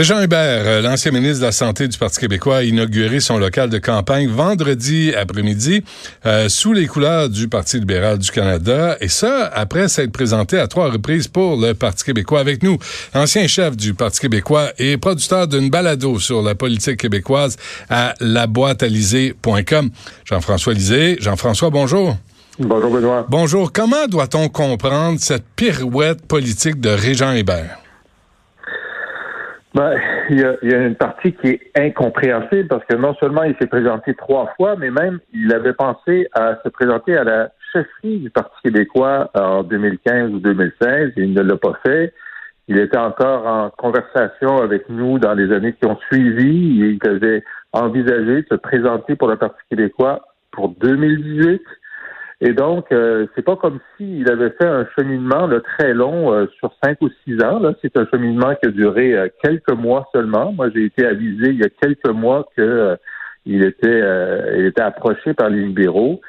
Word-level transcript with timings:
Régent 0.00 0.22
Hubert, 0.22 0.62
euh, 0.64 0.80
l'ancien 0.80 1.12
ministre 1.12 1.40
de 1.40 1.44
la 1.44 1.52
Santé 1.52 1.86
du 1.86 1.98
Parti 1.98 2.20
québécois, 2.20 2.56
a 2.56 2.62
inauguré 2.62 3.20
son 3.20 3.36
local 3.36 3.68
de 3.68 3.76
campagne 3.76 4.28
vendredi 4.28 5.12
après-midi 5.14 5.84
euh, 6.24 6.48
sous 6.48 6.72
les 6.72 6.86
couleurs 6.86 7.28
du 7.28 7.48
Parti 7.48 7.78
libéral 7.78 8.16
du 8.16 8.30
Canada. 8.30 8.96
Et 9.02 9.08
ça, 9.08 9.50
après 9.54 9.88
s'être 9.88 10.10
présenté 10.10 10.58
à 10.58 10.68
trois 10.68 10.90
reprises 10.90 11.28
pour 11.28 11.60
le 11.60 11.74
Parti 11.74 12.02
québécois. 12.02 12.40
Avec 12.40 12.62
nous, 12.62 12.78
ancien 13.12 13.46
chef 13.46 13.76
du 13.76 13.92
Parti 13.92 14.20
québécois 14.20 14.70
et 14.78 14.96
producteur 14.96 15.46
d'une 15.46 15.68
balado 15.68 16.18
sur 16.18 16.40
la 16.40 16.54
politique 16.54 16.96
québécoise 16.96 17.58
à 17.90 18.14
laboîtealisée.com. 18.20 19.90
Jean-François 20.24 20.72
Lisée. 20.72 21.18
Jean-François, 21.20 21.68
bonjour. 21.68 22.16
Bonjour, 22.58 22.90
Benoît. 22.90 23.26
Bonjour. 23.28 23.70
Comment 23.70 24.06
doit-on 24.06 24.48
comprendre 24.48 25.20
cette 25.20 25.44
pirouette 25.56 26.26
politique 26.26 26.80
de 26.80 26.88
Régent 26.88 27.32
Hébert? 27.32 27.79
Ben, 29.72 29.94
il 30.30 30.38
y, 30.38 30.66
y, 30.66 30.74
a, 30.74 30.78
une 30.84 30.96
partie 30.96 31.32
qui 31.32 31.48
est 31.48 31.60
incompréhensible 31.76 32.66
parce 32.66 32.84
que 32.86 32.96
non 32.96 33.14
seulement 33.14 33.44
il 33.44 33.54
s'est 33.60 33.68
présenté 33.68 34.14
trois 34.14 34.52
fois, 34.56 34.74
mais 34.76 34.90
même 34.90 35.20
il 35.32 35.54
avait 35.54 35.74
pensé 35.74 36.28
à 36.32 36.58
se 36.64 36.68
présenter 36.70 37.16
à 37.16 37.22
la 37.22 37.50
chefferie 37.72 38.18
du 38.18 38.30
Parti 38.30 38.56
québécois 38.64 39.30
en 39.34 39.62
2015 39.62 40.32
ou 40.32 40.38
2016 40.40 41.12
et 41.16 41.22
il 41.22 41.32
ne 41.32 41.42
l'a 41.42 41.56
pas 41.56 41.78
fait. 41.84 42.12
Il 42.66 42.78
était 42.78 42.98
encore 42.98 43.46
en 43.46 43.70
conversation 43.70 44.58
avec 44.58 44.88
nous 44.88 45.18
dans 45.18 45.34
les 45.34 45.52
années 45.52 45.72
qui 45.72 45.86
ont 45.86 45.98
suivi 46.10 46.98
il 47.02 47.08
avait 47.08 47.44
envisagé 47.72 48.42
de 48.42 48.46
se 48.50 48.56
présenter 48.56 49.14
pour 49.14 49.28
le 49.28 49.36
Parti 49.36 49.60
québécois 49.68 50.22
pour 50.50 50.70
2018. 50.80 51.62
Et 52.42 52.54
donc, 52.54 52.90
euh, 52.90 53.26
c'est 53.34 53.44
pas 53.44 53.56
comme 53.56 53.80
s'il 53.96 54.30
avait 54.30 54.50
fait 54.50 54.66
un 54.66 54.86
cheminement 54.96 55.46
là, 55.46 55.60
très 55.60 55.92
long 55.92 56.32
euh, 56.32 56.46
sur 56.58 56.72
cinq 56.82 56.96
ou 57.02 57.10
six 57.24 57.42
ans. 57.44 57.58
Là. 57.58 57.74
C'est 57.82 57.98
un 57.98 58.06
cheminement 58.06 58.54
qui 58.54 58.68
a 58.68 58.70
duré 58.70 59.14
euh, 59.14 59.28
quelques 59.42 59.72
mois 59.72 60.08
seulement. 60.14 60.52
Moi, 60.52 60.70
j'ai 60.74 60.86
été 60.86 61.04
avisé 61.04 61.50
il 61.50 61.58
y 61.60 61.64
a 61.64 61.68
quelques 61.68 62.08
mois 62.08 62.48
que 62.56 62.62
euh, 62.62 62.96
il 63.44 63.62
était 63.64 64.02
il 64.58 64.66
était 64.66 64.82
approché 64.82 65.32
par 65.32 65.48
les 65.48 65.64
libéraux. 65.64 66.20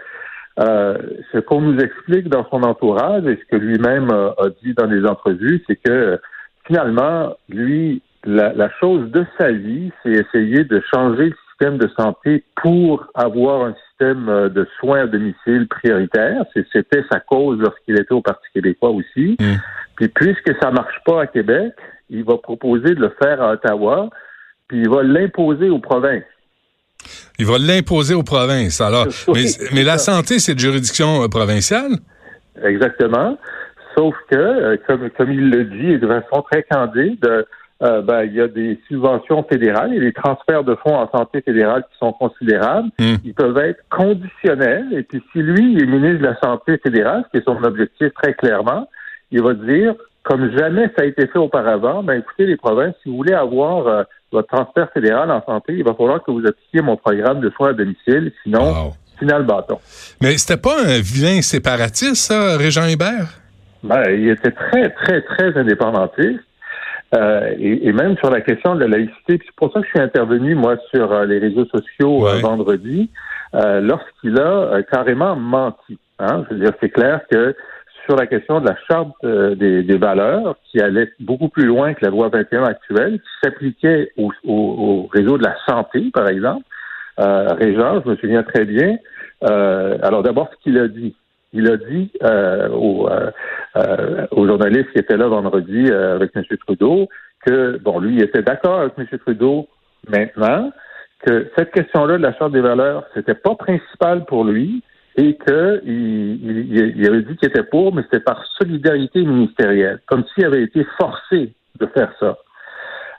ce 0.57 1.39
qu'on 1.39 1.59
nous 1.59 1.77
explique 1.79 2.29
dans 2.29 2.47
son 2.49 2.63
entourage 2.63 3.25
et 3.25 3.37
ce 3.37 3.45
que 3.51 3.61
lui-même 3.61 4.09
a 4.11 4.47
dit 4.63 4.73
dans 4.73 4.85
les 4.85 5.05
entrevues, 5.05 5.61
c'est 5.67 5.75
que 5.75 6.17
finalement, 6.65 7.35
lui, 7.49 8.01
la, 8.23 8.53
la 8.53 8.69
chose 8.79 9.11
de 9.11 9.25
sa 9.37 9.51
vie, 9.51 9.91
c'est 10.01 10.11
essayer 10.11 10.63
de 10.63 10.81
changer 10.93 11.25
le 11.25 11.35
système 11.49 11.77
de 11.77 11.89
santé 11.99 12.45
pour 12.55 13.05
avoir 13.13 13.65
un 13.65 13.75
système 14.01 14.29
euh, 14.29 14.49
de 14.49 14.67
soins 14.79 15.03
à 15.03 15.07
domicile 15.07 15.67
prioritaire. 15.69 16.43
C'était 16.53 17.03
sa 17.11 17.19
cause 17.19 17.59
lorsqu'il 17.59 17.99
était 17.99 18.13
au 18.13 18.21
Parti 18.21 18.47
québécois 18.53 18.89
aussi. 18.89 19.37
Mm. 19.39 19.55
Puis 19.95 20.07
puisque 20.09 20.53
ça 20.61 20.71
marche 20.71 20.99
pas 21.05 21.21
à 21.21 21.27
Québec, 21.27 21.73
il 22.09 22.23
va 22.23 22.37
proposer 22.37 22.95
de 22.95 23.01
le 23.01 23.15
faire 23.21 23.41
à 23.41 23.53
Ottawa, 23.53 24.09
puis 24.67 24.81
il 24.81 24.89
va 24.89 25.03
l'imposer 25.03 25.69
aux 25.69 25.79
provinces. 25.79 26.23
Il 27.39 27.45
va 27.45 27.57
l'imposer 27.57 28.13
aux 28.13 28.23
provinces. 28.23 28.81
Alors, 28.81 29.07
mais, 29.33 29.45
mais 29.73 29.83
la 29.83 29.97
santé, 29.97 30.39
c'est 30.39 30.55
de 30.55 30.59
juridiction 30.59 31.23
euh, 31.23 31.27
provinciale? 31.27 31.91
Exactement. 32.63 33.37
Sauf 33.97 34.15
que, 34.29 34.35
euh, 34.35 34.77
comme, 34.87 35.09
comme 35.11 35.31
il 35.31 35.49
le 35.49 35.65
dit, 35.65 35.91
et 35.91 35.97
de 35.97 36.07
façon 36.07 36.41
très 36.43 36.63
candide, 36.63 37.45
euh, 37.83 38.01
ben, 38.01 38.23
il 38.23 38.33
y 38.33 38.41
a 38.41 38.47
des 38.47 38.79
subventions 38.87 39.43
fédérales 39.43 39.93
et 39.93 39.99
des 39.99 40.13
transferts 40.13 40.63
de 40.63 40.75
fonds 40.75 40.95
en 40.95 41.09
santé 41.09 41.41
fédérale 41.41 41.83
qui 41.91 41.97
sont 41.97 42.13
considérables. 42.13 42.89
Hmm. 42.99 43.15
Ils 43.25 43.33
peuvent 43.33 43.57
être 43.57 43.83
conditionnels. 43.89 44.87
Et 44.91 45.01
puis, 45.01 45.23
si 45.31 45.39
lui 45.39 45.81
est 45.81 45.85
ministre 45.85 46.19
de 46.19 46.25
la 46.25 46.39
Santé 46.39 46.77
fédérale, 46.77 47.23
ce 47.25 47.31
qui 47.31 47.37
est 47.37 47.45
son 47.45 47.63
objectif 47.63 48.13
très 48.13 48.33
clairement, 48.33 48.87
il 49.31 49.41
va 49.41 49.53
dire, 49.55 49.95
comme 50.23 50.55
jamais 50.55 50.91
ça 50.95 51.01
a 51.01 51.05
été 51.05 51.25
fait 51.25 51.39
auparavant, 51.39 52.03
ben, 52.03 52.19
écoutez, 52.19 52.45
les 52.45 52.57
provinces, 52.57 52.93
si 53.01 53.09
vous 53.09 53.15
voulez 53.15 53.33
avoir 53.33 53.87
euh, 53.87 54.03
votre 54.31 54.47
transfert 54.47 54.89
fédéral 54.93 55.31
en 55.31 55.43
santé, 55.43 55.73
il 55.73 55.83
va 55.83 55.95
falloir 55.95 56.23
que 56.23 56.29
vous 56.29 56.45
appliquiez 56.45 56.81
mon 56.81 56.97
programme 56.97 57.41
de 57.41 57.49
soins 57.49 57.69
à 57.69 57.73
domicile, 57.73 58.31
sinon, 58.43 58.91
final 59.17 59.43
bâton. 59.43 59.79
Mais 60.21 60.37
c'était 60.37 60.61
pas 60.61 60.79
un 60.85 60.99
vilain 60.99 61.41
séparatiste, 61.41 62.15
ça, 62.15 62.57
Régent 62.57 62.85
Hébert? 62.85 63.39
Ben, 63.83 64.03
il 64.11 64.29
était 64.29 64.51
très, 64.51 64.91
très, 64.91 65.21
très 65.23 65.57
indépendantiste. 65.57 66.41
Euh, 67.13 67.53
et, 67.59 67.91
même 67.91 68.17
sur 68.17 68.29
la 68.29 68.41
question 68.41 68.75
de 68.75 68.81
la 68.81 68.87
laïcité, 68.87 69.39
c'est 69.43 69.55
pour 69.57 69.71
ça 69.73 69.81
que 69.81 69.85
je 69.85 69.91
suis 69.91 69.99
intervenu, 69.99 70.55
moi, 70.55 70.77
sur 70.93 71.11
euh, 71.11 71.25
les 71.25 71.39
réseaux 71.39 71.65
sociaux 71.65 72.25
euh, 72.27 72.39
vendredi, 72.39 73.09
lorsqu'il 73.53 74.39
a 74.39 74.81
carrément 74.89 75.35
menti. 75.35 75.97
Hein. 76.19 76.45
Je 76.49 76.55
veux 76.55 76.61
dire, 76.61 76.73
c'est 76.79 76.89
clair 76.89 77.19
que 77.29 77.53
sur 78.05 78.15
la 78.15 78.25
question 78.25 78.61
de 78.61 78.67
la 78.67 78.75
charte 78.87 79.13
des, 79.57 79.83
des, 79.83 79.97
valeurs, 79.97 80.55
qui 80.71 80.79
allait 80.79 81.11
beaucoup 81.19 81.49
plus 81.49 81.65
loin 81.65 81.93
que 81.93 82.03
la 82.05 82.11
loi 82.11 82.29
21 82.29 82.63
actuelle, 82.63 83.19
qui 83.19 83.29
s'appliquait 83.43 84.11
au, 84.17 84.31
au, 84.45 84.53
au, 84.53 85.09
réseau 85.11 85.37
de 85.37 85.43
la 85.43 85.55
santé, 85.67 86.09
par 86.13 86.29
exemple, 86.29 86.63
Régent, 87.17 88.01
je 88.03 88.09
me 88.09 88.15
souviens 88.15 88.43
très 88.43 88.63
bien. 88.63 88.95
alors 89.41 90.23
d'abord, 90.23 90.49
ce 90.53 90.63
qu'il 90.63 90.79
a 90.79 90.87
dit, 90.87 91.13
il 91.53 91.69
a 91.69 91.77
dit 91.77 92.11
euh, 92.23 92.69
aux, 92.69 93.09
euh, 93.77 94.27
aux, 94.31 94.47
journalistes 94.47 94.91
qui 94.91 94.99
étaient 94.99 95.17
là 95.17 95.27
vendredi 95.27 95.85
euh, 95.89 96.15
avec 96.15 96.31
M. 96.35 96.43
Trudeau 96.65 97.07
que, 97.45 97.77
bon, 97.77 97.99
lui, 97.99 98.15
il 98.15 98.23
était 98.23 98.41
d'accord 98.41 98.81
avec 98.81 98.93
M. 98.97 99.07
Trudeau 99.19 99.67
maintenant, 100.07 100.71
que 101.25 101.49
cette 101.55 101.71
question-là 101.71 102.17
de 102.17 102.23
la 102.23 102.33
Charte 102.33 102.51
des 102.51 102.61
valeurs, 102.61 103.05
c'était 103.13 103.35
pas 103.35 103.55
principal 103.55 104.25
pour 104.25 104.43
lui 104.43 104.83
et 105.15 105.37
qu'il 105.37 105.81
il, 105.85 106.95
il, 106.97 107.07
avait 107.07 107.21
dit 107.21 107.35
qu'il 107.37 107.49
était 107.49 107.63
pour, 107.63 107.93
mais 107.93 108.03
c'était 108.03 108.21
par 108.21 108.43
solidarité 108.57 109.23
ministérielle, 109.23 109.99
comme 110.05 110.23
s'il 110.33 110.45
avait 110.45 110.63
été 110.63 110.85
forcé 110.99 111.53
de 111.79 111.85
faire 111.87 112.11
ça. 112.19 112.37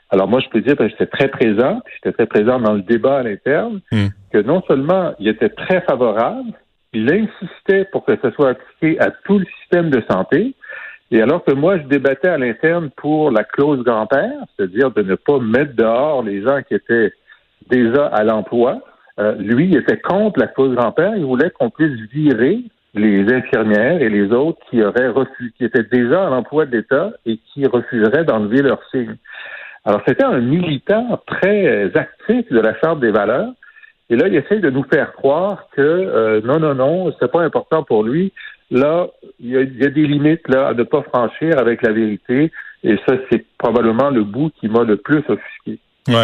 Alors 0.09 0.27
moi, 0.27 0.39
je 0.39 0.49
peux 0.49 0.61
dire, 0.61 0.75
que 0.75 0.87
j'étais 0.87 1.07
très 1.07 1.27
présent, 1.27 1.81
j'étais 1.95 2.15
très 2.15 2.27
présent 2.27 2.59
dans 2.59 2.73
le 2.73 2.81
débat 2.81 3.19
à 3.19 3.23
l'interne, 3.23 3.81
hmm. 3.91 4.07
que 4.31 4.37
non 4.39 4.61
seulement 4.67 5.13
il 5.19 5.27
était 5.27 5.49
très 5.49 5.81
favorable, 5.81 6.53
il 6.93 7.11
insistait 7.11 7.85
pour 7.91 8.05
que 8.05 8.17
ce 8.21 8.31
soit 8.31 8.49
appliqué 8.49 8.99
à 8.99 9.11
tout 9.11 9.39
le 9.39 9.45
système 9.59 9.89
de 9.89 10.01
santé. 10.09 10.53
Et 11.11 11.21
alors 11.21 11.43
que 11.43 11.53
moi, 11.53 11.77
je 11.77 11.83
débattais 11.83 12.29
à 12.29 12.37
l'interne 12.37 12.89
pour 12.95 13.31
la 13.31 13.43
clause 13.43 13.83
grand-père, 13.83 14.33
c'est-à-dire 14.55 14.91
de 14.91 15.03
ne 15.03 15.15
pas 15.15 15.39
mettre 15.39 15.75
dehors 15.75 16.23
les 16.23 16.41
gens 16.41 16.61
qui 16.67 16.73
étaient 16.73 17.13
déjà 17.69 18.07
à 18.07 18.23
l'emploi, 18.23 18.81
euh, 19.19 19.35
lui, 19.35 19.67
il 19.67 19.77
était 19.77 19.99
contre 19.99 20.39
la 20.39 20.47
clause 20.47 20.75
grand-père. 20.75 21.15
Il 21.15 21.25
voulait 21.25 21.51
qu'on 21.51 21.69
puisse 21.69 21.99
virer 22.11 22.63
les 22.95 23.31
infirmières 23.31 24.01
et 24.01 24.09
les 24.09 24.31
autres 24.31 24.59
qui 24.69 24.83
auraient 24.83 25.09
refusé, 25.09 25.51
qui 25.57 25.65
étaient 25.65 25.83
déjà 25.83 26.27
à 26.27 26.29
l'emploi 26.29 26.65
de 26.65 26.77
l'État 26.77 27.11
et 27.25 27.37
qui 27.37 27.65
refuseraient 27.65 28.23
d'enlever 28.23 28.61
leur 28.61 28.81
signe. 28.91 29.15
Alors, 29.85 30.01
c'était 30.07 30.23
un 30.23 30.39
militant 30.39 31.21
très 31.27 31.95
actif 31.95 32.51
de 32.51 32.59
la 32.59 32.73
Charte 32.79 32.99
des 33.01 33.11
valeurs. 33.11 33.51
Et 34.09 34.15
là, 34.15 34.27
il 34.27 34.35
essaie 34.35 34.59
de 34.59 34.69
nous 34.69 34.83
faire 34.83 35.13
croire 35.13 35.67
que 35.71 35.81
euh, 35.81 36.41
non, 36.43 36.59
non, 36.59 36.75
non, 36.75 37.13
c'est 37.19 37.31
pas 37.31 37.41
important 37.41 37.83
pour 37.83 38.03
lui. 38.03 38.33
Là, 38.69 39.07
il 39.39 39.49
y, 39.49 39.57
a, 39.57 39.61
il 39.61 39.77
y, 39.77 39.85
a, 39.85 39.89
des 39.89 40.07
limites 40.07 40.47
là 40.47 40.67
à 40.67 40.73
ne 40.73 40.83
pas 40.83 41.03
franchir 41.03 41.57
avec 41.57 41.81
la 41.81 41.91
vérité. 41.91 42.51
Et 42.83 42.97
ça, 43.07 43.15
c'est 43.29 43.45
probablement 43.57 44.09
le 44.09 44.23
bout 44.23 44.51
qui 44.59 44.67
m'a 44.67 44.83
le 44.83 44.97
plus 44.97 45.23
offusqué. 45.29 45.79
Oui, 46.09 46.15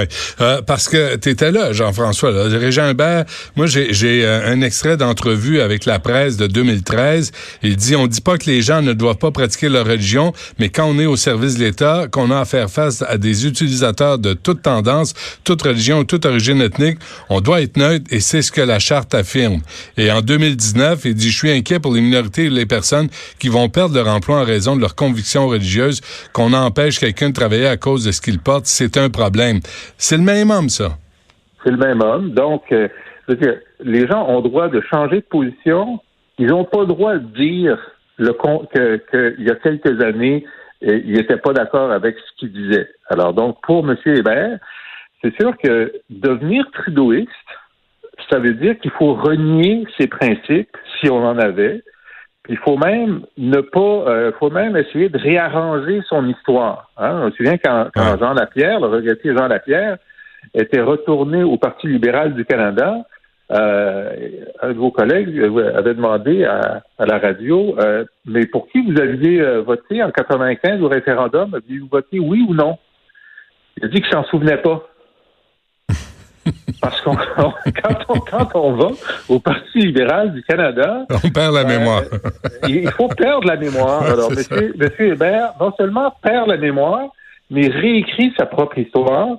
euh, 0.41 0.62
parce 0.62 0.90
que 0.90 1.16
tu 1.16 1.29
étais 1.29 1.53
là, 1.53 1.72
Jean-François. 1.72 2.31
Là. 2.31 2.44
Régent 2.59 2.90
Hubert, 2.90 3.23
moi 3.56 3.66
j'ai 3.66 4.25
euh, 4.25 4.51
un 4.51 4.59
extrait 4.59 4.97
d'entrevue 4.97 5.62
avec 5.62 5.85
la 5.85 6.00
presse 6.00 6.35
de 6.35 6.47
2013. 6.47 7.31
Il 7.63 7.78
dit, 7.78 7.95
on 7.95 8.07
dit 8.07 8.19
pas 8.19 8.38
que 8.38 8.47
les 8.47 8.62
gens 8.62 8.81
ne 8.81 8.91
doivent 8.91 9.16
pas 9.16 9.31
pratiquer 9.31 9.69
leur 9.69 9.85
religion, 9.85 10.34
mais 10.59 10.68
quand 10.68 10.84
on 10.84 11.00
est 11.00 11.06
au 11.06 11.16
service 11.16 11.56
de 11.56 11.63
l'État, 11.63 12.07
qu'on 12.12 12.29
a 12.29 12.41
à 12.41 12.45
faire 12.45 12.69
face 12.69 13.03
à 13.07 13.18
des 13.18 13.47
utilisateurs 13.47 14.19
de 14.19 14.34
toute 14.34 14.63
tendance, 14.63 15.13
toute 15.45 15.62
religion, 15.62 16.03
toute 16.03 16.25
origine 16.25 16.62
ethnique, 16.62 16.97
on 17.29 17.39
doit 17.39 17.62
être 17.62 17.78
neutre 17.78 18.06
et 18.09 18.19
c'est 18.19 18.42
ce 18.42 18.51
que 18.51 18.59
la 18.59 18.80
charte 18.80 19.15
affirme. 19.15 19.62
Et 19.95 20.12
en 20.12 20.19
2019, 20.19 21.03
il 21.06 21.13
dit, 21.15 21.31
je 21.31 21.38
suis 21.38 21.51
inquiet 21.51 21.80
pour 21.80 21.94
les 21.94 22.01
minorités 22.01 22.45
et 22.45 22.50
les 22.50 22.65
personnes 22.65 23.07
qui 23.39 23.48
vont 23.48 23.69
perdre 23.69 23.95
leur 23.95 24.09
emploi 24.09 24.42
en 24.42 24.44
raison 24.44 24.75
de 24.75 24.81
leurs 24.81 24.95
convictions 24.95 25.48
religieuses, 25.48 26.01
qu'on 26.33 26.51
empêche 26.51 27.00
quelqu'un 27.00 27.30
de 27.30 27.33
travailler 27.33 27.68
à 27.68 27.77
cause 27.77 28.03
de 28.03 28.12
ce 28.12 28.19
qu'il 28.19 28.39
porte. 28.39 28.65
C'est 28.65 28.98
un 28.98 29.09
problème. 29.09 29.62
C'est 29.98 30.18
le 30.18 30.24
même 30.24 30.51
homme, 30.51 30.69
ça. 30.69 30.98
C'est 31.63 31.71
le 31.71 31.77
même 31.77 32.01
homme. 32.01 32.31
Donc, 32.31 32.71
euh, 32.71 32.88
les 33.81 34.07
gens 34.07 34.27
ont 34.27 34.42
droit 34.42 34.69
de 34.69 34.81
changer 34.81 35.18
de 35.18 35.25
position. 35.30 36.00
Ils 36.38 36.48
n'ont 36.48 36.66
pas 36.66 36.86
droit 36.86 37.16
de 37.16 37.25
dire 37.36 37.77
qu'il 38.18 39.45
y 39.45 39.50
a 39.50 39.56
quelques 39.56 40.01
années, 40.01 40.45
euh, 40.83 41.01
il 41.06 41.13
n'était 41.13 41.38
pas 41.38 41.54
d'accord 41.54 41.92
avec 41.92 42.16
ce 42.18 42.39
qu'il 42.39 42.54
disait. 42.54 42.88
Alors, 43.07 43.33
donc, 43.33 43.57
pour 43.63 43.89
M. 43.89 43.98
Hébert, 44.06 44.60
c'est 45.21 45.36
sûr 45.39 45.56
que 45.57 45.92
devenir 46.10 46.65
trudeauiste, 46.72 47.30
ça 48.30 48.39
veut 48.39 48.54
dire 48.54 48.77
qu'il 48.80 48.92
faut 48.92 49.13
renier 49.13 49.86
ses 49.98 50.07
principes, 50.07 50.75
si 51.00 51.10
on 51.10 51.25
en 51.25 51.38
avait. 51.38 51.83
Il 52.50 52.57
faut 52.57 52.78
même 52.78 53.22
ne 53.38 53.62
pas, 53.62 53.80
euh, 53.80 54.31
faut 54.40 54.50
même 54.50 54.75
essayer 54.75 55.07
de 55.10 55.18
réarranger 55.18 56.01
son 56.07 56.28
histoire. 56.28 56.90
Hein? 56.98 57.22
On 57.24 57.31
se 57.31 57.38
souvient 57.38 57.57
quand, 57.57 57.90
quand 57.94 58.18
Jean 58.19 58.34
Lapierre, 58.34 58.80
le 58.80 58.88
regretté 58.88 59.36
Jean 59.36 59.48
Lapierre, 59.48 59.98
était 60.54 60.81
retourné 60.81 61.44
au 61.44 61.57
Parti 61.57 61.88
libéral 61.88 62.34
du 62.34 62.46
Canada, 62.46 63.06
euh, 63.51 64.12
un 64.62 64.74
de 64.74 64.78
vos 64.78 64.92
collègues 64.92 65.40
avait 65.75 65.96
demandé 65.96 66.46
à, 66.46 66.84
la 67.00 67.18
radio, 67.18 67.75
euh, 67.80 68.06
mais 68.25 68.46
pour 68.46 68.68
qui 68.68 68.81
vous 68.81 69.00
aviez 69.00 69.42
euh, 69.42 69.62
voté 69.62 70.04
en 70.04 70.12
95 70.12 70.81
au 70.81 70.88
référendum? 70.88 71.56
Aviez-vous 71.56 71.88
voté 71.88 72.19
oui 72.19 72.46
ou 72.48 72.54
non? 72.54 72.78
Il 73.78 73.86
a 73.86 73.88
dit 73.88 74.01
qu'il 74.01 74.12
s'en 74.12 74.24
souvenait 74.25 74.62
pas. 74.62 74.88
Parce 76.81 77.01
qu'on 77.01 77.16
quand, 78.30 78.56
on, 78.56 78.74
va 78.74 78.88
au 79.28 79.40
Parti 79.40 79.80
libéral 79.80 80.34
du 80.34 80.44
Canada, 80.44 81.06
on 81.24 81.30
perd 81.30 81.54
la 81.54 81.63
mémoire. 81.63 82.04
il 82.68 82.90
faut 82.92 83.07
perdre 83.10 83.48
la 83.48 83.57
mémoire. 83.57 84.04
Alors, 84.12 84.31
monsieur, 84.31 84.74
monsieur 84.78 85.13
Hébert, 85.13 85.54
non 85.60 85.74
seulement 85.78 86.13
perd 86.22 86.48
la 86.48 86.57
mémoire, 86.57 87.10
mais 87.50 87.68
réécrit 87.68 88.34
sa 88.38 88.46
propre 88.46 88.78
histoire. 88.78 89.38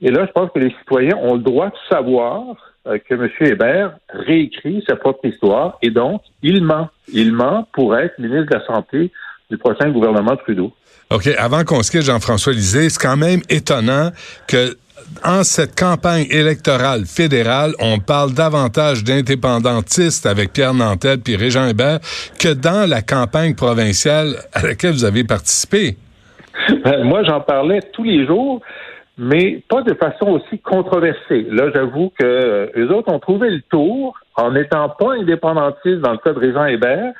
Et 0.00 0.10
là, 0.10 0.26
je 0.26 0.32
pense 0.32 0.50
que 0.50 0.58
les 0.58 0.74
citoyens 0.80 1.16
ont 1.16 1.34
le 1.34 1.40
droit 1.40 1.68
de 1.68 1.76
savoir 1.88 2.56
euh, 2.88 2.98
que 2.98 3.14
M. 3.14 3.28
Hébert 3.40 3.96
réécrit 4.08 4.84
sa 4.88 4.96
propre 4.96 5.26
histoire 5.26 5.78
et 5.82 5.90
donc 5.90 6.22
il 6.42 6.64
ment. 6.64 6.88
Il 7.12 7.32
ment 7.32 7.68
pour 7.72 7.96
être 7.96 8.18
ministre 8.18 8.50
de 8.50 8.54
la 8.58 8.66
Santé 8.66 9.12
du 9.52 9.58
prochain 9.58 9.90
gouvernement 9.90 10.34
Trudeau. 10.36 10.72
OK. 11.10 11.28
Avant 11.38 11.62
qu'on 11.64 11.82
se 11.82 11.90
quitte, 11.90 12.02
Jean-François 12.02 12.54
Lisée, 12.54 12.88
c'est 12.88 13.00
quand 13.00 13.18
même 13.18 13.40
étonnant 13.50 14.10
que 14.48 14.76
en 15.24 15.44
cette 15.44 15.78
campagne 15.78 16.26
électorale 16.30 17.04
fédérale, 17.04 17.72
on 17.80 17.98
parle 17.98 18.32
davantage 18.32 19.04
d'indépendantistes 19.04 20.24
avec 20.24 20.54
Pierre 20.54 20.72
Nantel 20.72 21.18
puis 21.18 21.36
Régent 21.36 21.66
Hébert 21.66 21.98
que 22.40 22.54
dans 22.54 22.88
la 22.88 23.02
campagne 23.02 23.54
provinciale 23.54 24.36
à 24.54 24.62
laquelle 24.62 24.92
vous 24.92 25.04
avez 25.04 25.24
participé. 25.24 25.96
Ben, 26.84 27.04
moi, 27.04 27.24
j'en 27.24 27.40
parlais 27.40 27.80
tous 27.92 28.04
les 28.04 28.26
jours 28.26 28.62
mais 29.18 29.62
pas 29.68 29.82
de 29.82 29.94
façon 29.94 30.30
aussi 30.30 30.58
controversée. 30.58 31.46
Là, 31.50 31.70
j'avoue 31.74 32.10
que 32.18 32.24
euh, 32.24 32.66
eux 32.76 32.90
autres 32.92 33.12
ont 33.12 33.18
trouvé 33.18 33.50
le 33.50 33.60
tour 33.70 34.18
en 34.36 34.52
n'étant 34.52 34.88
pas 34.88 35.12
indépendantistes 35.14 36.00
dans 36.00 36.12
le 36.12 36.18
cas 36.18 36.32
de 36.32 36.38
Régent 36.38 36.64
Hébert 36.64 37.12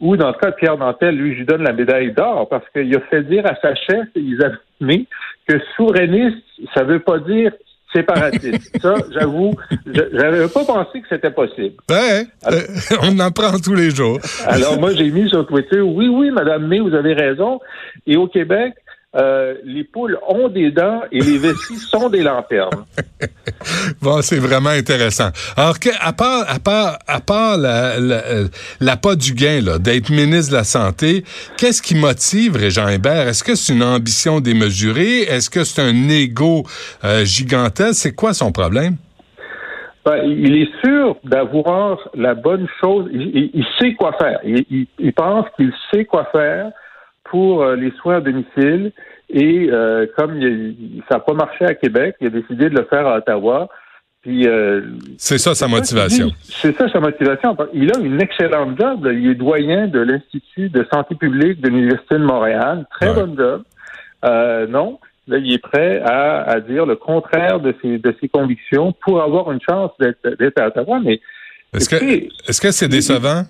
ou 0.00 0.16
dans 0.16 0.28
le 0.28 0.34
cas 0.34 0.50
de 0.50 0.56
Pierre 0.56 0.76
Nantel, 0.76 1.16
lui, 1.16 1.32
je 1.32 1.38
lui 1.38 1.46
donne 1.46 1.62
la 1.62 1.72
médaille 1.72 2.12
d'or 2.12 2.48
parce 2.48 2.64
qu'il 2.70 2.94
a 2.94 3.00
fait 3.00 3.22
dire 3.22 3.46
à 3.46 3.56
sa 3.60 3.74
chef, 3.74 4.06
avaient 4.14 5.06
que 5.48 5.58
souverainiste, 5.76 6.42
ça 6.74 6.82
veut 6.82 7.00
pas 7.00 7.18
dire 7.20 7.52
séparatiste. 7.94 8.78
Ça, 8.82 8.94
j'avoue, 9.12 9.54
j'avais 9.86 10.48
pas 10.48 10.64
pensé 10.64 11.00
que 11.00 11.06
c'était 11.08 11.30
possible. 11.30 11.76
Euh, 11.90 12.60
on 13.02 13.18
en 13.20 13.30
prend 13.30 13.58
tous 13.58 13.74
les 13.74 13.90
jours. 13.90 14.18
alors 14.46 14.78
moi, 14.78 14.92
j'ai 14.92 15.10
mis 15.10 15.28
sur 15.30 15.46
Twitter, 15.46 15.80
oui, 15.80 16.08
oui, 16.08 16.30
Madame 16.30 16.66
May, 16.66 16.80
vous 16.80 16.94
avez 16.94 17.14
raison. 17.14 17.60
Et 18.06 18.16
au 18.16 18.26
Québec, 18.26 18.74
euh, 19.16 19.54
les 19.64 19.84
poules 19.84 20.18
ont 20.28 20.48
des 20.48 20.70
dents 20.70 21.00
et 21.10 21.20
les 21.20 21.38
vessies 21.38 21.76
sont 21.90 22.10
des 22.10 22.22
lanternes. 22.22 22.84
bon, 24.02 24.20
c'est 24.20 24.38
vraiment 24.38 24.70
intéressant. 24.70 25.30
Alors, 25.56 25.78
que, 25.78 25.88
à 26.00 26.12
part, 26.12 26.44
à 26.48 26.58
part, 26.58 26.98
à 27.06 27.20
part 27.20 27.56
la, 27.56 27.94
la, 28.80 28.96
pas 28.96 29.16
du 29.16 29.32
gain 29.32 29.78
d'être 29.78 30.10
ministre 30.10 30.52
de 30.52 30.56
la 30.56 30.64
Santé, 30.64 31.24
qu'est-ce 31.56 31.80
qui 31.80 31.94
motive 31.94 32.56
Régent 32.56 32.88
Hébert? 32.88 33.28
Est-ce 33.28 33.42
que 33.42 33.54
c'est 33.54 33.72
une 33.72 33.82
ambition 33.82 34.40
démesurée? 34.40 35.22
Est-ce 35.22 35.48
que 35.48 35.64
c'est 35.64 35.80
un 35.80 36.08
ego 36.08 36.64
euh, 37.04 37.24
gigantesque? 37.24 38.02
C'est 38.02 38.14
quoi 38.14 38.34
son 38.34 38.52
problème? 38.52 38.96
Ben, 40.04 40.22
il 40.24 40.56
est 40.56 40.70
sûr 40.84 41.16
d'avoir 41.24 41.98
la 42.14 42.34
bonne 42.34 42.68
chose. 42.80 43.08
Il, 43.12 43.64
sait 43.80 43.94
quoi 43.94 44.12
faire. 44.20 44.38
Il, 44.44 44.86
il 44.98 45.12
pense 45.12 45.46
qu'il 45.56 45.72
sait 45.90 46.04
quoi 46.04 46.28
faire 46.30 46.70
pour 47.30 47.62
euh, 47.62 47.76
les 47.76 47.92
soins 47.92 48.16
à 48.16 48.20
domicile. 48.20 48.92
Et 49.28 49.68
euh, 49.70 50.06
comme 50.16 50.40
ça 51.08 51.16
n'a 51.16 51.20
pas 51.20 51.34
marché 51.34 51.64
à 51.64 51.74
Québec, 51.74 52.16
il 52.20 52.28
a 52.28 52.30
décidé 52.30 52.70
de 52.70 52.76
le 52.76 52.84
faire 52.84 53.06
à 53.06 53.18
Ottawa. 53.18 53.68
Puis 54.22 54.46
euh, 54.46 54.82
c'est 55.18 55.38
ça 55.38 55.54
sa 55.54 55.68
motivation. 55.68 56.30
C'est 56.42 56.76
ça 56.76 56.88
sa 56.88 57.00
motivation. 57.00 57.56
Il 57.74 57.92
a 57.92 57.98
une 57.98 58.20
excellente 58.20 58.78
job. 58.78 59.08
Il 59.12 59.30
est 59.30 59.34
doyen 59.34 59.86
de 59.86 60.00
l'Institut 60.00 60.68
de 60.68 60.86
santé 60.92 61.14
publique 61.14 61.60
de 61.60 61.68
l'Université 61.68 62.16
de 62.16 62.24
Montréal. 62.24 62.86
Très 62.90 63.12
bonne 63.14 63.36
job. 63.36 63.62
non, 64.68 64.98
là, 65.28 65.38
il 65.38 65.52
est 65.52 65.62
prêt 65.62 66.02
à, 66.04 66.60
dire 66.60 66.86
le 66.86 66.96
contraire 66.96 67.60
de 67.60 67.74
ses, 67.82 67.98
de 67.98 68.14
ses 68.20 68.28
convictions 68.28 68.92
pour 69.04 69.22
avoir 69.22 69.52
une 69.52 69.60
chance 69.60 69.90
d'être 70.00 70.58
à 70.58 70.68
Ottawa. 70.68 71.00
Mais 71.04 71.20
est-ce 71.74 71.88
que 71.88 71.96
est-ce 72.48 72.60
que 72.60 72.70
c'est 72.70 72.88
décevant? 72.88 73.42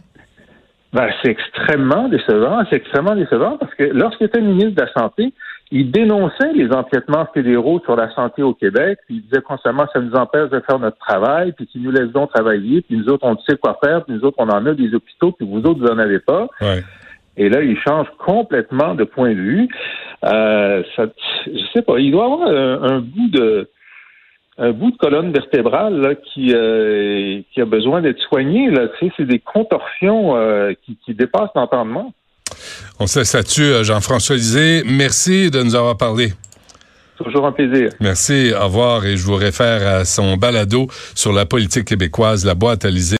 Ben, 0.96 1.10
c'est 1.22 1.30
extrêmement 1.30 2.08
décevant. 2.08 2.64
C'est 2.70 2.76
extrêmement 2.76 3.14
décevant 3.14 3.58
parce 3.58 3.74
que 3.74 3.82
lorsqu'il 3.82 4.28
était 4.28 4.40
ministre 4.40 4.76
de 4.76 4.80
la 4.80 4.92
Santé, 4.94 5.34
il 5.70 5.90
dénonçait 5.90 6.54
les 6.54 6.72
empiètements 6.72 7.26
fédéraux 7.34 7.80
sur 7.84 7.96
la 7.96 8.10
santé 8.14 8.42
au 8.42 8.54
Québec, 8.54 9.00
puis 9.04 9.16
il 9.16 9.22
disait 9.24 9.42
constamment 9.42 9.86
ça 9.92 10.00
nous 10.00 10.14
empêche 10.14 10.48
de 10.48 10.60
faire 10.60 10.78
notre 10.78 10.96
travail, 10.96 11.52
puis 11.52 11.66
qu'ils 11.66 11.82
nous 11.82 11.90
laissent 11.90 12.12
donc 12.12 12.32
travailler, 12.32 12.80
puis 12.80 12.96
nous 12.96 13.10
autres 13.10 13.26
on 13.26 13.36
sait 13.46 13.58
quoi 13.58 13.78
faire, 13.84 14.06
puis 14.06 14.14
nous 14.14 14.24
autres 14.24 14.38
on 14.38 14.48
en 14.48 14.64
a 14.64 14.72
des 14.72 14.94
hôpitaux, 14.94 15.32
puis 15.32 15.46
vous 15.46 15.58
autres 15.58 15.80
vous 15.80 15.92
en 15.92 15.98
avez 15.98 16.20
pas. 16.20 16.48
Et 17.36 17.50
là, 17.50 17.60
il 17.60 17.76
change 17.86 18.06
complètement 18.16 18.94
de 18.94 19.04
point 19.04 19.34
de 19.34 19.40
vue. 19.40 19.68
Euh, 20.24 20.82
ça, 20.96 21.08
je 21.44 21.62
sais 21.74 21.82
pas, 21.82 21.98
il 21.98 22.10
doit 22.10 22.24
avoir 22.24 22.48
un 22.48 23.00
bout 23.00 23.28
de 23.28 23.68
un 24.58 24.72
bout 24.72 24.90
de 24.90 24.96
colonne 24.96 25.32
vertébrale 25.32 26.16
qui, 26.32 26.52
euh, 26.54 27.40
qui 27.52 27.60
a 27.60 27.64
besoin 27.66 28.00
d'être 28.00 28.20
soigné. 28.28 28.70
Là. 28.70 28.88
Tu 28.98 29.06
sais, 29.06 29.12
c'est 29.16 29.26
des 29.26 29.38
contorsions 29.38 30.36
euh, 30.36 30.72
qui, 30.84 30.96
qui 31.04 31.14
dépassent 31.14 31.50
l'entendement. 31.54 32.12
On 32.98 33.06
se 33.06 33.18
laisse 33.18 33.58
euh, 33.60 33.82
Jean-François 33.84 34.36
Lisée. 34.36 34.82
Merci 34.86 35.50
de 35.50 35.62
nous 35.62 35.74
avoir 35.74 35.96
parlé. 35.96 36.32
Toujours 37.16 37.46
un 37.46 37.52
plaisir. 37.52 37.90
Merci, 38.00 38.52
au 38.58 38.64
revoir. 38.64 39.06
Et 39.06 39.16
je 39.16 39.24
vous 39.24 39.36
réfère 39.36 39.86
à 39.86 40.04
son 40.04 40.36
balado 40.36 40.86
sur 41.14 41.32
la 41.32 41.46
politique 41.46 41.86
québécoise, 41.86 42.44
la 42.44 42.54
boîte 42.54 42.84
à 42.84 42.90